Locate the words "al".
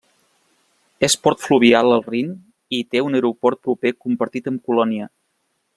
1.97-2.03